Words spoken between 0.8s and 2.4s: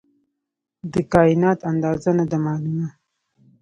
د کائنات اندازه نه ده